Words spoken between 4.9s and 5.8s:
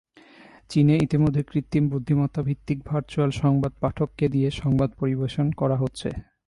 পরিবেশন করা